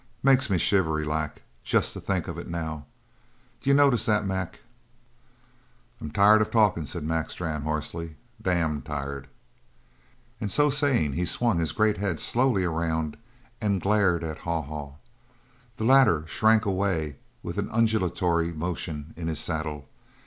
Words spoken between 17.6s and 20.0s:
undulatory motion in his saddle.